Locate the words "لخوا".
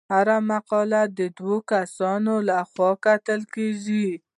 2.49-2.91